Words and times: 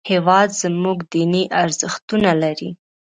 هېواد 0.11 0.49
زموږ 0.61 0.97
دیني 1.13 1.43
ارزښتونه 1.63 2.31
لري 2.43 2.69